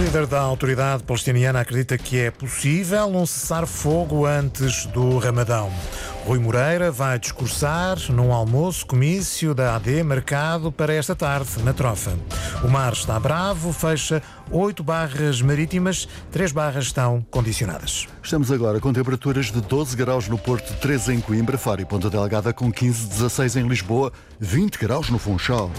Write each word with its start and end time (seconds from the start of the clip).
líder 0.00 0.26
da 0.26 0.40
autoridade 0.40 1.02
palestiniana 1.02 1.60
acredita 1.60 1.98
que 1.98 2.18
é 2.18 2.30
possível 2.30 3.06
um 3.08 3.26
cessar-fogo 3.26 4.24
antes 4.24 4.86
do 4.86 5.18
Ramadão. 5.18 5.70
Rui 6.24 6.38
Moreira 6.38 6.90
vai 6.90 7.18
discursar 7.18 7.98
num 8.08 8.32
almoço 8.32 8.86
comício 8.86 9.54
da 9.54 9.76
AD 9.76 10.02
marcado 10.02 10.72
para 10.72 10.94
esta 10.94 11.14
tarde, 11.14 11.62
na 11.62 11.74
Trofa. 11.74 12.12
O 12.64 12.68
mar 12.68 12.94
está 12.94 13.20
bravo, 13.20 13.74
fecha 13.74 14.22
oito 14.50 14.82
barras 14.82 15.42
marítimas, 15.42 16.08
três 16.30 16.50
barras 16.50 16.86
estão 16.86 17.24
condicionadas. 17.30 18.08
Estamos 18.22 18.50
agora 18.50 18.80
com 18.80 18.94
temperaturas 18.94 19.52
de 19.52 19.60
12 19.60 19.96
graus 19.96 20.28
no 20.28 20.38
Porto, 20.38 20.72
13 20.80 21.12
em 21.12 21.20
Coimbra, 21.20 21.58
Faro 21.58 21.82
e 21.82 21.84
Ponta 21.84 22.08
Delgada, 22.08 22.54
com 22.54 22.72
15, 22.72 23.06
16 23.06 23.56
em 23.56 23.68
Lisboa, 23.68 24.10
20 24.38 24.78
graus 24.78 25.10
no 25.10 25.18
Funchal. 25.18 25.70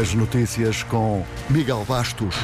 As 0.00 0.14
notícias 0.14 0.82
com 0.82 1.26
Miguel 1.50 1.84
Bastos. 1.86 2.34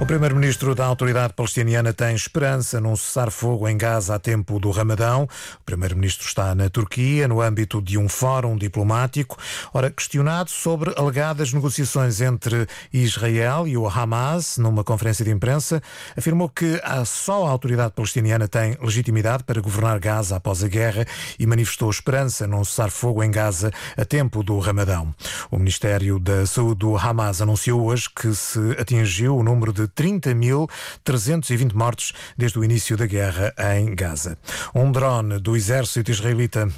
O 0.00 0.06
primeiro-ministro 0.06 0.76
da 0.76 0.86
autoridade 0.86 1.32
palestiniana 1.32 1.92
tem 1.92 2.14
esperança 2.14 2.80
num 2.80 2.94
cessar-fogo 2.94 3.66
em 3.68 3.76
Gaza 3.76 4.14
a 4.14 4.18
tempo 4.18 4.60
do 4.60 4.70
Ramadão. 4.70 5.24
O 5.60 5.64
primeiro-ministro 5.66 6.24
está 6.24 6.54
na 6.54 6.70
Turquia, 6.70 7.26
no 7.26 7.40
âmbito 7.40 7.82
de 7.82 7.98
um 7.98 8.08
fórum 8.08 8.56
diplomático. 8.56 9.36
Ora, 9.74 9.90
questionado 9.90 10.50
sobre 10.50 10.94
alegadas 10.96 11.52
negociações 11.52 12.20
entre 12.20 12.68
Israel 12.92 13.66
e 13.66 13.76
o 13.76 13.88
Hamas, 13.88 14.56
numa 14.56 14.84
conferência 14.84 15.24
de 15.24 15.32
imprensa, 15.32 15.82
afirmou 16.16 16.48
que 16.48 16.80
só 17.04 17.44
a 17.44 17.50
autoridade 17.50 17.92
palestiniana 17.92 18.46
tem 18.46 18.78
legitimidade 18.80 19.42
para 19.42 19.60
governar 19.60 19.98
Gaza 19.98 20.36
após 20.36 20.62
a 20.62 20.68
guerra 20.68 21.04
e 21.40 21.44
manifestou 21.44 21.90
esperança 21.90 22.46
num 22.46 22.64
cessar-fogo 22.64 23.20
em 23.20 23.32
Gaza 23.32 23.72
a 23.96 24.04
tempo 24.04 24.44
do 24.44 24.60
Ramadão. 24.60 25.12
O 25.50 25.58
Ministério 25.58 26.20
da 26.20 26.46
Saúde 26.46 26.76
do 26.76 26.96
Hamas 26.96 27.42
anunciou 27.42 27.82
hoje 27.82 28.08
que 28.08 28.32
se 28.32 28.76
atingiu 28.78 29.36
o 29.36 29.42
número 29.42 29.72
de 29.72 29.87
30.320 29.96 31.74
mortos 31.74 32.12
desde 32.36 32.58
o 32.58 32.64
início 32.64 32.96
da 32.96 33.06
guerra 33.06 33.54
em 33.76 33.94
Gaza. 33.94 34.38
Um 34.74 34.90
drone 34.92 35.38
do 35.38 35.56
exército 35.56 36.10
israelita 36.10 36.68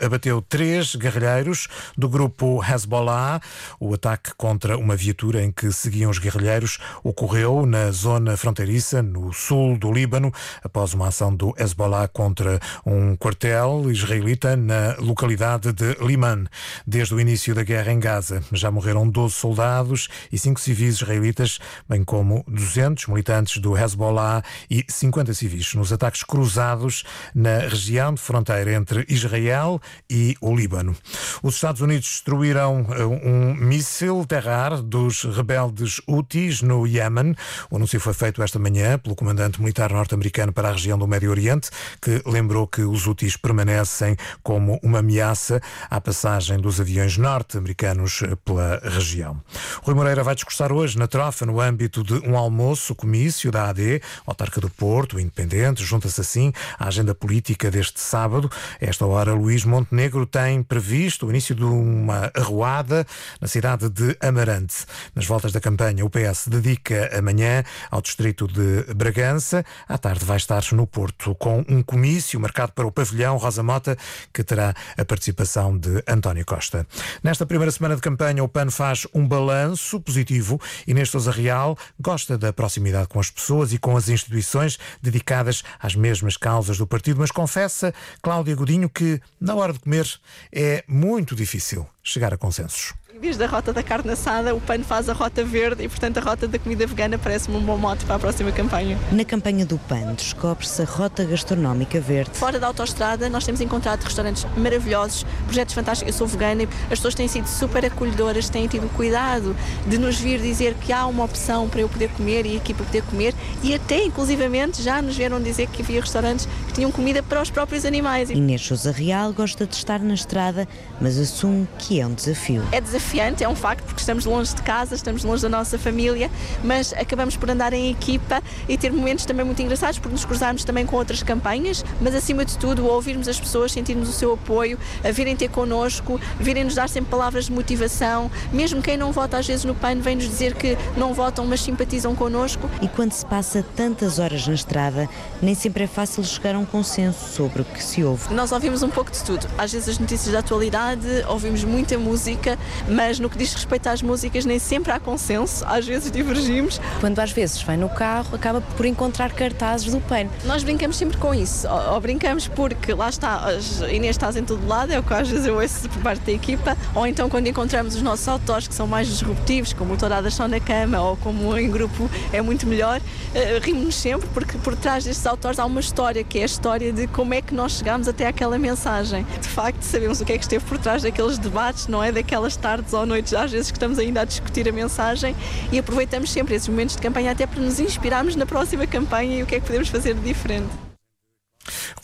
abateu 0.00 0.40
três 0.42 0.94
guerrilheiros 0.94 1.68
do 1.96 2.08
grupo 2.08 2.62
Hezbollah. 2.64 3.40
O 3.78 3.94
ataque 3.94 4.32
contra 4.36 4.76
uma 4.78 4.96
viatura 4.96 5.42
em 5.42 5.50
que 5.50 5.72
seguiam 5.72 6.10
os 6.10 6.18
guerrilheiros 6.18 6.78
ocorreu 7.02 7.66
na 7.66 7.90
zona 7.90 8.36
fronteiriça, 8.36 9.02
no 9.02 9.32
sul 9.32 9.78
do 9.78 9.92
Líbano, 9.92 10.32
após 10.62 10.94
uma 10.94 11.08
ação 11.08 11.34
do 11.34 11.54
Hezbollah 11.58 12.08
contra 12.08 12.60
um 12.84 13.16
quartel 13.16 13.90
israelita 13.90 14.56
na 14.56 14.96
localidade 14.98 15.72
de 15.72 15.94
Liman. 16.00 16.46
Desde 16.86 17.14
o 17.14 17.20
início 17.20 17.54
da 17.54 17.62
guerra 17.62 17.92
em 17.92 18.00
Gaza, 18.00 18.42
já 18.52 18.70
morreram 18.70 19.08
12 19.08 19.34
soldados 19.34 20.08
e 20.30 20.38
5 20.38 20.60
civis 20.60 20.96
israelitas, 20.96 21.58
bem 21.88 22.04
como 22.04 22.44
200 22.54 23.06
militantes 23.08 23.58
do 23.58 23.76
Hezbollah 23.76 24.42
e 24.70 24.84
50 24.88 25.34
civis 25.34 25.74
nos 25.74 25.92
ataques 25.92 26.22
cruzados 26.22 27.04
na 27.34 27.58
região 27.58 28.14
de 28.14 28.20
fronteira 28.20 28.72
entre 28.72 29.04
Israel 29.08 29.80
e 30.08 30.36
o 30.40 30.54
Líbano. 30.54 30.96
Os 31.42 31.56
Estados 31.56 31.80
Unidos 31.80 32.06
destruíram 32.08 32.86
eh, 32.90 33.04
um 33.04 33.54
míssil 33.54 34.24
terrar 34.26 34.80
dos 34.80 35.24
rebeldes 35.24 36.00
Houthis 36.06 36.62
no 36.62 36.86
Iémen. 36.86 37.34
O 37.70 37.76
anúncio 37.76 38.00
foi 38.00 38.14
feito 38.14 38.42
esta 38.42 38.58
manhã 38.58 38.98
pelo 38.98 39.14
comandante 39.14 39.60
militar 39.60 39.90
norte-americano 39.92 40.52
para 40.52 40.68
a 40.68 40.72
região 40.72 40.98
do 40.98 41.06
Médio 41.06 41.30
Oriente, 41.30 41.70
que 42.00 42.22
lembrou 42.26 42.66
que 42.66 42.82
os 42.82 43.06
Houthis 43.06 43.36
permanecem 43.36 44.16
como 44.42 44.78
uma 44.82 45.00
ameaça 45.00 45.60
à 45.90 46.00
passagem 46.00 46.58
dos 46.58 46.80
aviões 46.80 47.16
norte-americanos 47.16 48.22
pela 48.44 48.80
região. 48.82 49.40
Rui 49.82 49.94
Moreira 49.94 50.22
vai 50.22 50.34
discursar 50.34 50.72
hoje 50.72 50.98
na 50.98 51.06
trofa 51.06 51.46
no 51.46 51.60
âmbito 51.60 52.02
de 52.02 52.14
um 52.28 52.36
almoço, 52.44 52.94
comício 52.94 53.50
da 53.50 53.68
AD, 53.68 54.00
Autarca 54.26 54.60
do 54.60 54.70
Porto, 54.70 55.18
Independente, 55.18 55.82
junta-se 55.82 56.20
assim 56.20 56.52
à 56.78 56.88
agenda 56.88 57.14
política 57.14 57.70
deste 57.70 58.00
sábado. 58.00 58.50
Esta 58.80 59.06
hora, 59.06 59.34
Luís 59.34 59.64
Montenegro 59.64 60.26
tem 60.26 60.62
previsto 60.62 61.26
o 61.26 61.30
início 61.30 61.54
de 61.54 61.64
uma 61.64 62.30
arruada 62.34 63.06
na 63.40 63.48
cidade 63.48 63.88
de 63.88 64.16
Amarante. 64.20 64.86
Nas 65.14 65.26
voltas 65.26 65.52
da 65.52 65.60
campanha, 65.60 66.04
o 66.04 66.10
PS 66.10 66.48
dedica 66.48 67.10
amanhã 67.16 67.64
ao 67.90 68.00
distrito 68.00 68.46
de 68.46 68.94
Bragança. 68.94 69.64
À 69.88 69.98
tarde 69.98 70.24
vai 70.24 70.36
estar 70.36 70.62
no 70.72 70.86
Porto 70.86 71.34
com 71.34 71.64
um 71.68 71.82
comício 71.82 72.38
marcado 72.38 72.72
para 72.72 72.86
o 72.86 72.92
pavilhão 72.92 73.36
Rosa 73.36 73.62
Mota, 73.62 73.96
que 74.32 74.44
terá 74.44 74.74
a 74.96 75.04
participação 75.04 75.76
de 75.76 76.02
António 76.06 76.44
Costa. 76.44 76.86
Nesta 77.22 77.46
primeira 77.46 77.72
semana 77.72 77.96
de 77.96 78.02
campanha, 78.02 78.44
o 78.44 78.48
PAN 78.48 78.70
faz 78.70 79.06
um 79.14 79.26
balanço 79.26 80.00
positivo 80.00 80.60
e 80.86 80.94
neste 80.94 81.12
Sousa 81.12 81.30
Real 81.30 81.76
gosta 82.00 82.33
gosta 82.34 82.38
da 82.38 82.52
proximidade 82.52 83.08
com 83.08 83.20
as 83.20 83.30
pessoas 83.30 83.72
e 83.72 83.78
com 83.78 83.96
as 83.96 84.08
instituições 84.08 84.78
dedicadas 85.00 85.62
às 85.80 85.94
mesmas 85.94 86.36
causas 86.36 86.78
do 86.78 86.86
partido, 86.86 87.20
mas 87.20 87.30
confessa 87.30 87.94
Cláudia 88.22 88.54
Godinho 88.54 88.88
que, 88.88 89.20
na 89.40 89.54
hora 89.54 89.72
de 89.72 89.78
comer, 89.78 90.08
é 90.52 90.84
muito 90.86 91.34
difícil 91.34 91.86
chegar 92.02 92.32
a 92.34 92.36
consensos. 92.36 92.92
Em 93.14 93.20
vez 93.20 93.36
da 93.36 93.46
rota 93.46 93.72
da 93.72 93.80
carne 93.80 94.10
assada, 94.10 94.56
o 94.56 94.60
PAN 94.60 94.82
faz 94.82 95.08
a 95.08 95.12
rota 95.12 95.44
verde 95.44 95.84
e, 95.84 95.88
portanto, 95.88 96.18
a 96.18 96.20
rota 96.20 96.48
da 96.48 96.58
comida 96.58 96.84
vegana 96.84 97.16
parece-me 97.16 97.56
um 97.56 97.60
bom 97.60 97.78
mote 97.78 98.04
para 98.04 98.16
a 98.16 98.18
próxima 98.18 98.50
campanha. 98.50 98.98
Na 99.12 99.24
campanha 99.24 99.64
do 99.64 99.78
PAN, 99.78 100.14
descobre-se 100.14 100.82
a 100.82 100.84
rota 100.84 101.22
gastronómica 101.24 102.00
verde. 102.00 102.32
Fora 102.32 102.58
da 102.58 102.66
autoestrada, 102.66 103.28
nós 103.28 103.44
temos 103.44 103.60
encontrado 103.60 104.02
restaurantes 104.02 104.44
maravilhosos, 104.56 105.24
projetos 105.44 105.76
fantásticos. 105.76 106.12
Eu 106.12 106.18
sou 106.18 106.26
vegana 106.26 106.64
e 106.64 106.68
as 106.86 106.98
pessoas 106.98 107.14
têm 107.14 107.28
sido 107.28 107.46
super 107.46 107.84
acolhedoras, 107.84 108.48
têm 108.48 108.66
tido 108.66 108.92
cuidado 108.96 109.54
de 109.86 109.96
nos 109.96 110.18
vir 110.18 110.40
dizer 110.40 110.74
que 110.74 110.92
há 110.92 111.06
uma 111.06 111.22
opção 111.22 111.68
para 111.68 111.82
eu 111.82 111.88
poder 111.88 112.10
comer 112.10 112.44
e 112.46 112.56
aqui 112.56 112.74
para 112.74 112.84
poder 112.84 113.02
comer 113.02 113.32
e 113.62 113.72
até, 113.76 114.02
inclusivamente, 114.04 114.82
já 114.82 115.00
nos 115.00 115.16
vieram 115.16 115.40
dizer 115.40 115.68
que 115.68 115.82
havia 115.82 116.00
restaurantes 116.00 116.48
que 116.66 116.72
tinham 116.72 116.90
comida 116.90 117.22
para 117.22 117.40
os 117.40 117.48
próprios 117.48 117.84
animais. 117.84 118.28
Inês 118.30 118.62
Sousa 118.62 118.90
Real 118.90 119.32
gosta 119.32 119.64
de 119.68 119.76
estar 119.76 120.00
na 120.00 120.14
estrada, 120.14 120.66
mas 121.00 121.16
assume 121.16 121.68
que 121.78 122.00
é 122.00 122.06
um 122.08 122.12
desafio. 122.12 122.60
É 122.72 122.80
desafio 122.80 123.03
desafiante, 123.04 123.44
é 123.44 123.48
um 123.48 123.54
facto, 123.54 123.84
porque 123.84 124.00
estamos 124.00 124.24
longe 124.24 124.54
de 124.54 124.62
casa, 124.62 124.94
estamos 124.94 125.24
longe 125.24 125.42
da 125.42 125.48
nossa 125.48 125.78
família, 125.78 126.30
mas 126.62 126.92
acabamos 126.94 127.36
por 127.36 127.50
andar 127.50 127.72
em 127.72 127.90
equipa 127.90 128.42
e 128.68 128.78
ter 128.78 128.90
momentos 128.92 129.26
também 129.26 129.44
muito 129.44 129.60
engraçados, 129.60 129.98
porque 129.98 130.12
nos 130.12 130.24
cruzarmos 130.24 130.64
também 130.64 130.86
com 130.86 130.96
outras 130.96 131.22
campanhas, 131.22 131.84
mas 132.00 132.14
acima 132.14 132.44
de 132.44 132.56
tudo, 132.56 132.86
ouvirmos 132.86 133.28
as 133.28 133.38
pessoas, 133.38 133.72
sentirmos 133.72 134.08
o 134.08 134.12
seu 134.12 134.32
apoio, 134.32 134.78
a 135.04 135.10
virem 135.10 135.36
ter 135.36 135.48
connosco, 135.48 136.20
virem 136.40 136.64
nos 136.64 136.74
dar 136.74 136.88
sempre 136.88 137.10
palavras 137.10 137.46
de 137.46 137.52
motivação, 137.52 138.30
mesmo 138.52 138.80
quem 138.80 138.96
não 138.96 139.12
vota 139.12 139.36
às 139.36 139.46
vezes 139.46 139.64
no 139.64 139.74
PAN 139.74 139.96
vem 139.96 140.16
nos 140.16 140.24
dizer 140.24 140.54
que 140.54 140.76
não 140.96 141.12
votam, 141.12 141.46
mas 141.46 141.60
simpatizam 141.60 142.14
connosco. 142.14 142.68
E 142.80 142.88
quando 142.88 143.12
se 143.12 143.24
passa 143.26 143.64
tantas 143.76 144.18
horas 144.18 144.46
na 144.46 144.54
estrada, 144.54 145.08
nem 145.42 145.54
sempre 145.54 145.84
é 145.84 145.86
fácil 145.86 146.24
chegar 146.24 146.54
a 146.54 146.58
um 146.58 146.64
consenso 146.64 147.28
sobre 147.34 147.62
o 147.62 147.64
que 147.64 147.82
se 147.82 148.02
ouve. 148.02 148.32
Nós 148.32 148.52
ouvimos 148.52 148.82
um 148.82 148.90
pouco 148.90 149.10
de 149.10 149.22
tudo, 149.22 149.46
às 149.58 149.72
vezes 149.72 149.88
as 149.90 149.98
notícias 149.98 150.32
da 150.32 150.38
atualidade, 150.38 151.06
ouvimos 151.28 151.64
muita 151.64 151.98
música, 151.98 152.58
mas 152.94 153.18
no 153.18 153.28
que 153.28 153.36
diz 153.36 153.52
respeito 153.52 153.88
às 153.88 154.00
músicas 154.00 154.44
nem 154.44 154.58
sempre 154.58 154.92
há 154.92 155.00
consenso, 155.00 155.64
às 155.66 155.84
vezes 155.86 156.10
divergimos. 156.10 156.80
Quando 157.00 157.18
às 157.18 157.32
vezes 157.32 157.60
vai 157.62 157.76
no 157.76 157.88
carro, 157.88 158.34
acaba 158.34 158.60
por 158.60 158.86
encontrar 158.86 159.32
cartazes 159.32 159.92
do 159.92 160.00
PAN. 160.00 160.28
Nós 160.44 160.62
brincamos 160.62 160.96
sempre 160.96 161.16
com 161.18 161.34
isso, 161.34 161.68
ou, 161.68 161.94
ou 161.94 162.00
brincamos 162.00 162.46
porque 162.46 162.94
lá 162.94 163.08
está, 163.08 163.36
as 163.36 163.80
Inês 163.80 164.14
estás 164.16 164.36
em 164.36 164.44
todo 164.44 164.66
lado, 164.66 164.92
é 164.92 164.98
o 164.98 165.02
que 165.02 165.12
às 165.12 165.28
vezes 165.28 165.46
eu 165.46 165.60
ouço 165.60 165.88
por 165.88 166.02
parte 166.02 166.22
da 166.24 166.32
equipa, 166.32 166.76
ou 166.94 167.06
então 167.06 167.28
quando 167.28 167.48
encontramos 167.48 167.96
os 167.96 168.02
nossos 168.02 168.26
autores 168.28 168.68
que 168.68 168.74
são 168.74 168.86
mais 168.86 169.08
disruptivos, 169.08 169.72
como 169.72 169.94
o 169.94 169.96
Touradas 169.96 170.34
só 170.34 170.46
na 170.46 170.60
cama, 170.60 171.00
ou 171.00 171.16
como 171.16 171.56
em 171.58 171.70
grupo 171.70 172.08
é 172.32 172.40
muito 172.40 172.66
melhor, 172.66 173.00
uh, 173.00 173.60
rimos-nos 173.60 173.96
sempre 173.96 174.28
porque 174.32 174.56
por 174.58 174.76
trás 174.76 175.04
destes 175.04 175.26
autores 175.26 175.58
há 175.58 175.64
uma 175.64 175.80
história, 175.80 176.22
que 176.22 176.38
é 176.38 176.42
a 176.42 176.46
história 176.46 176.92
de 176.92 177.06
como 177.08 177.34
é 177.34 177.42
que 177.42 177.54
nós 177.54 177.72
chegamos 177.72 178.06
até 178.06 178.26
aquela 178.26 178.58
mensagem. 178.58 179.26
De 179.40 179.48
facto, 179.48 179.82
sabemos 179.82 180.20
o 180.20 180.24
que 180.24 180.32
é 180.32 180.38
que 180.38 180.44
esteve 180.44 180.64
por 180.64 180.78
trás 180.78 181.02
daqueles 181.02 181.38
debates, 181.38 181.88
não 181.88 182.02
é? 182.02 182.12
Daquelas 182.12 182.56
tardes 182.56 182.83
tardes 182.84 182.92
ou 182.92 183.06
noites, 183.06 183.32
às 183.32 183.50
vezes 183.50 183.70
que 183.70 183.76
estamos 183.76 183.98
ainda 183.98 184.20
a 184.20 184.24
discutir 184.24 184.68
a 184.68 184.72
mensagem 184.72 185.34
e 185.72 185.78
aproveitamos 185.78 186.30
sempre 186.30 186.54
esses 186.54 186.68
momentos 186.68 186.94
de 186.96 187.02
campanha 187.02 187.32
até 187.32 187.46
para 187.46 187.60
nos 187.60 187.80
inspirarmos 187.80 188.36
na 188.36 188.46
próxima 188.46 188.86
campanha 188.86 189.38
e 189.38 189.42
o 189.42 189.46
que 189.46 189.56
é 189.56 189.60
que 189.60 189.66
podemos 189.66 189.88
fazer 189.88 190.14
de 190.14 190.20
diferente. 190.20 190.83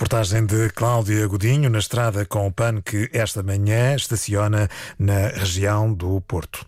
Reportagem 0.01 0.47
de 0.47 0.71
Cláudia 0.71 1.27
Godinho 1.27 1.69
na 1.69 1.79
estrada 1.79 2.25
com 2.25 2.47
o 2.47 2.51
PAN 2.51 2.81
que 2.81 3.11
esta 3.13 3.43
manhã 3.43 3.95
estaciona 3.95 4.67
na 4.99 5.29
região 5.29 5.93
do 5.93 6.23
Porto. 6.23 6.65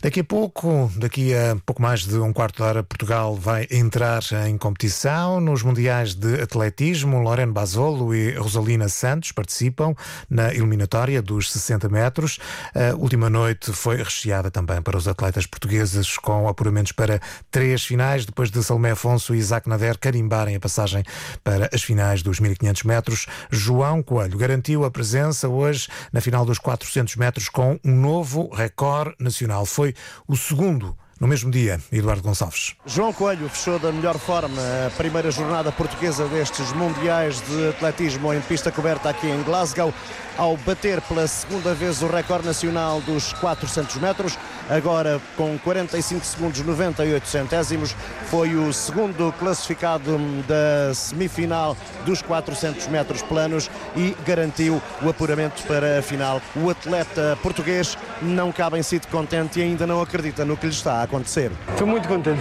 Daqui 0.00 0.20
a 0.20 0.24
pouco, 0.24 0.90
daqui 0.96 1.34
a 1.34 1.58
pouco 1.66 1.82
mais 1.82 2.06
de 2.06 2.16
um 2.16 2.32
quarto 2.32 2.56
de 2.56 2.62
hora, 2.62 2.82
Portugal 2.82 3.36
vai 3.36 3.66
entrar 3.70 4.22
em 4.48 4.56
competição 4.56 5.42
nos 5.42 5.62
Mundiais 5.62 6.14
de 6.14 6.40
Atletismo. 6.40 7.20
Lorena 7.20 7.52
Basolo 7.52 8.14
e 8.14 8.32
Rosalina 8.32 8.88
Santos 8.88 9.30
participam 9.30 9.94
na 10.30 10.50
eliminatória 10.54 11.20
dos 11.20 11.52
60 11.52 11.86
metros. 11.90 12.38
A 12.74 12.96
última 12.96 13.28
noite 13.28 13.74
foi 13.74 13.96
recheada 13.96 14.50
também 14.50 14.80
para 14.80 14.96
os 14.96 15.06
atletas 15.06 15.44
portugueses 15.44 16.16
com 16.16 16.48
apuramentos 16.48 16.92
para 16.92 17.20
três 17.50 17.84
finais, 17.84 18.24
depois 18.24 18.50
de 18.50 18.64
Salomé 18.64 18.92
Afonso 18.92 19.34
e 19.34 19.38
Isaac 19.38 19.68
Nader 19.68 19.98
carimbarem 19.98 20.56
a 20.56 20.60
passagem 20.60 21.04
para 21.44 21.68
as 21.74 21.82
finais 21.82 22.22
dos 22.22 22.40
1500 22.40 22.69
metros. 22.82 23.26
João 23.50 24.02
Coelho 24.02 24.38
garantiu 24.38 24.84
a 24.84 24.90
presença 24.90 25.48
hoje 25.48 25.88
na 26.12 26.20
final 26.20 26.44
dos 26.44 26.58
400 26.58 27.16
metros 27.16 27.48
com 27.48 27.78
um 27.84 27.94
novo 27.94 28.48
recorde 28.54 29.14
nacional. 29.18 29.66
Foi 29.66 29.94
o 30.26 30.36
segundo 30.36 30.96
no 31.20 31.28
mesmo 31.28 31.50
dia, 31.50 31.78
Eduardo 31.92 32.22
Gonçalves. 32.22 32.74
João 32.86 33.12
Coelho 33.12 33.46
fechou 33.50 33.78
da 33.78 33.92
melhor 33.92 34.18
forma 34.18 34.62
a 34.86 34.90
primeira 34.96 35.30
jornada 35.30 35.70
portuguesa 35.70 36.26
destes 36.26 36.72
Mundiais 36.72 37.42
de 37.42 37.68
Atletismo 37.68 38.32
em 38.32 38.40
pista 38.40 38.72
coberta 38.72 39.10
aqui 39.10 39.26
em 39.26 39.42
Glasgow, 39.42 39.92
ao 40.38 40.56
bater 40.56 40.98
pela 41.02 41.26
segunda 41.26 41.74
vez 41.74 42.00
o 42.00 42.06
recorde 42.06 42.46
nacional 42.46 43.02
dos 43.02 43.34
400 43.34 43.96
metros, 43.96 44.38
agora 44.70 45.20
com 45.36 45.58
45 45.58 46.24
segundos 46.24 46.60
98 46.62 47.26
centésimos, 47.26 47.94
foi 48.26 48.54
o 48.54 48.72
segundo 48.72 49.32
classificado 49.38 50.18
da 50.46 50.94
semifinal 50.94 51.76
dos 52.06 52.22
400 52.22 52.86
metros 52.88 53.22
planos 53.22 53.70
e 53.96 54.16
garantiu 54.24 54.80
o 55.02 55.08
apuramento 55.08 55.62
para 55.64 55.98
a 55.98 56.02
final. 56.02 56.40
O 56.56 56.70
atleta 56.70 57.36
português 57.42 57.98
não 58.22 58.52
cabe 58.52 58.78
em 58.78 58.82
si 58.82 58.98
de 58.98 59.06
contente 59.08 59.58
e 59.58 59.62
ainda 59.62 59.86
não 59.86 60.00
acredita 60.00 60.44
no 60.44 60.56
que 60.56 60.66
lhe 60.66 60.72
está 60.72 60.94
a 60.94 61.02
acontecer. 61.02 61.50
Estou 61.70 61.86
muito 61.86 62.06
contente. 62.08 62.40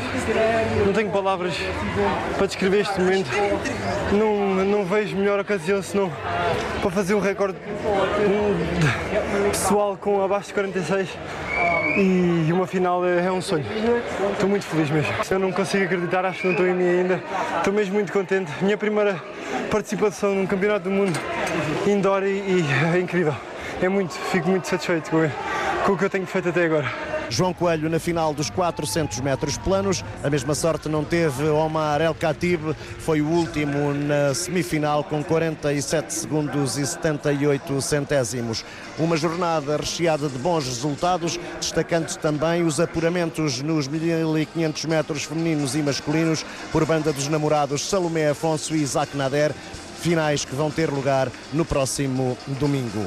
Não 0.85 0.93
tenho 0.93 1.09
palavras 1.09 1.55
para 2.37 2.47
descrever 2.47 2.81
este 2.81 2.99
momento. 2.99 3.29
Não, 4.11 4.38
não 4.69 4.85
vejo 4.85 5.15
melhor 5.15 5.39
ocasião 5.39 5.81
senão 5.81 6.11
para 6.81 6.91
fazer 6.91 7.15
um 7.15 7.19
recorde 7.19 7.57
pessoal 9.49 9.97
com 9.99 10.23
abaixo 10.23 10.47
de 10.47 10.53
46 10.53 11.09
e 11.97 12.53
uma 12.53 12.67
final 12.67 13.03
é, 13.05 13.25
é 13.25 13.31
um 13.31 13.41
sonho. 13.41 13.65
Estou 14.31 14.47
muito 14.47 14.65
feliz 14.65 14.89
mesmo. 14.89 15.11
Eu 15.29 15.39
não 15.39 15.51
consigo 15.51 15.83
acreditar, 15.83 16.23
acho 16.25 16.41
que 16.41 16.45
não 16.45 16.53
estou 16.53 16.67
em 16.67 16.73
mim 16.73 16.87
ainda. 16.87 17.23
Estou 17.57 17.73
mesmo 17.73 17.95
muito 17.95 18.13
contente. 18.13 18.51
Minha 18.61 18.77
primeira 18.77 19.21
participação 19.71 20.35
num 20.35 20.45
campeonato 20.45 20.85
do 20.85 20.91
mundo 20.91 21.19
indoor 21.87 22.23
e, 22.23 22.37
e 22.37 22.65
é 22.95 22.99
incrível. 22.99 23.35
É 23.81 23.89
muito, 23.89 24.13
fico 24.13 24.49
muito 24.49 24.67
satisfeito 24.67 25.09
com, 25.09 25.29
com 25.85 25.91
o 25.93 25.97
que 25.97 26.05
eu 26.05 26.09
tenho 26.09 26.25
feito 26.25 26.49
até 26.49 26.65
agora. 26.65 27.08
João 27.29 27.53
Coelho 27.53 27.89
na 27.89 27.99
final 27.99 28.33
dos 28.33 28.49
400 28.49 29.19
metros 29.19 29.57
planos. 29.57 30.03
A 30.23 30.29
mesma 30.29 30.55
sorte 30.55 30.89
não 30.89 31.03
teve 31.03 31.47
Omar 31.47 32.01
El 32.01 32.13
Khatib, 32.13 32.75
foi 32.99 33.21
o 33.21 33.27
último 33.27 33.93
na 33.93 34.33
semifinal 34.33 35.03
com 35.03 35.23
47 35.23 36.13
segundos 36.13 36.77
e 36.77 36.85
78 36.85 37.81
centésimos. 37.81 38.65
Uma 38.97 39.15
jornada 39.15 39.77
recheada 39.77 40.27
de 40.27 40.37
bons 40.37 40.65
resultados, 40.65 41.39
destacando 41.59 42.13
também 42.17 42.63
os 42.63 42.79
apuramentos 42.79 43.61
nos 43.61 43.87
1500 43.87 44.85
metros 44.85 45.23
femininos 45.23 45.75
e 45.75 45.79
masculinos 45.79 46.45
por 46.71 46.85
banda 46.85 47.13
dos 47.13 47.27
namorados 47.27 47.87
Salomé 47.87 48.29
Afonso 48.29 48.75
e 48.75 48.81
Isaac 48.81 49.15
Nader 49.15 49.53
finais 49.99 50.45
que 50.45 50.55
vão 50.55 50.71
ter 50.71 50.89
lugar 50.89 51.29
no 51.51 51.65
próximo 51.65 52.37
domingo. 52.59 53.05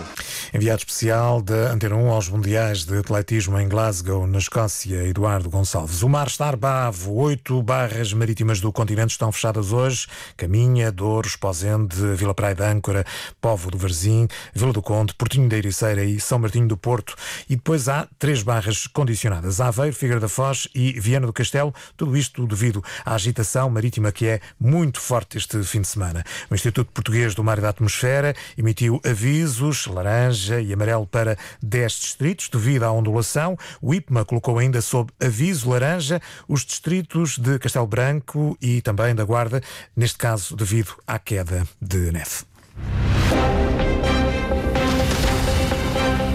Enviado 0.53 0.81
especial 0.81 1.41
da 1.41 1.73
Antena 1.73 1.97
1 1.97 2.11
aos 2.11 2.29
Mundiais 2.29 2.85
de 2.85 2.99
Atletismo 2.99 3.59
em 3.59 3.67
Glasgow, 3.67 4.27
na 4.27 4.39
Escócia, 4.39 5.03
Eduardo 5.07 5.49
Gonçalves. 5.49 6.03
O 6.03 6.09
mar 6.11 6.27
está 6.27 6.47
arbavo. 6.47 7.15
Oito 7.15 7.63
barras 7.63 8.13
marítimas 8.13 8.61
do 8.61 8.71
continente 8.71 9.13
estão 9.13 9.33
fechadas 9.33 9.73
hoje. 9.73 10.07
Caminha, 10.37 10.93
Douros, 10.93 11.37
Pozende, 11.37 11.97
Vila 12.15 12.35
Praia 12.35 12.55
de 12.55 12.63
Âncora, 12.63 13.07
Povo 13.41 13.71
do 13.71 13.79
Varzim, 13.79 14.29
Vila 14.55 14.75
do 14.75 14.83
Conde, 14.83 15.15
Portinho 15.15 15.49
da 15.49 15.57
Ericeira 15.57 16.05
e 16.05 16.21
São 16.21 16.39
Martinho 16.39 16.69
do 16.69 16.77
Porto. 16.77 17.15
E 17.49 17.57
depois 17.57 17.89
há 17.89 18.07
três 18.19 18.43
barras 18.43 18.87
condicionadas. 18.87 19.59
Aveiro, 19.59 19.97
Figueira 19.97 20.21
da 20.21 20.29
Foz 20.29 20.69
e 20.75 20.93
Viana 21.01 21.27
do 21.27 21.33
Castelo. 21.33 21.75
Tudo 21.97 22.15
isto 22.15 22.47
devido 22.47 22.85
à 23.07 23.15
agitação 23.15 23.71
marítima 23.71 24.13
que 24.13 24.27
é 24.27 24.41
muito 24.61 25.01
forte 25.01 25.39
este 25.39 25.63
fim 25.63 25.81
de 25.81 25.89
semana. 25.89 26.23
O 26.51 26.55
Instituto 26.55 26.82
Português 26.91 27.35
do 27.35 27.45
Mar 27.45 27.59
e 27.59 27.61
da 27.61 27.71
Atmosfera 27.71 28.35
emitiu 28.57 29.01
avisos 29.05 29.87
laranja 29.87 30.13
laranja 30.13 30.61
e 30.61 30.73
amarelo 30.73 31.07
para 31.07 31.37
10 31.63 31.93
distritos 31.93 32.49
devido 32.49 32.85
à 32.85 32.93
ondulação. 32.93 33.57
O 33.81 33.95
IPMA 33.95 34.25
colocou 34.25 34.59
ainda 34.59 34.81
sob 34.81 35.11
aviso 35.21 35.71
laranja 35.71 36.21
os 36.49 36.65
distritos 36.65 37.39
de 37.39 37.59
Castelo 37.59 37.87
Branco 37.87 38.57
e 38.61 38.81
também 38.83 39.15
da 39.15 39.25
Guarda, 39.25 39.61
neste 39.97 40.19
caso 40.19 40.57
devido 40.57 40.95
à 41.07 41.19
queda 41.19 41.67
de 41.81 42.13
neve. 42.13 42.52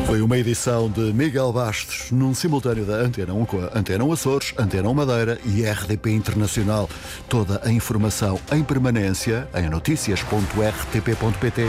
Foi 0.08 0.22
uma 0.22 0.38
edição 0.38 0.90
de 0.90 1.12
Miguel 1.12 1.52
Bastos, 1.52 2.12
num 2.12 2.34
simultâneo 2.34 2.86
da 2.86 2.94
Antena 2.94 3.34
1 3.34 3.46
com 3.46 3.60
a 3.60 3.78
Antena 3.78 4.06
1 4.06 4.14
Açores, 4.14 4.54
Antena 4.58 4.88
1 4.88 4.94
Madeira 4.94 5.38
e 5.44 5.66
RDP 5.66 6.12
Internacional. 6.12 6.90
Toda 7.28 7.60
a 7.62 7.70
informação 7.70 8.40
em 8.54 8.64
permanência 8.64 9.50
em 9.54 9.70
noticias.rtp.pt. 9.70 11.64